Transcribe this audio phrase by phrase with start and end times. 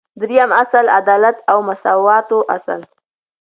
[0.21, 2.81] دریم اصل: عدالت او مساواتو اصل